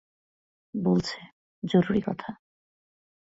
বলছে, 0.73 1.19
জরুরি 1.63 2.01
কথা। 2.01 2.29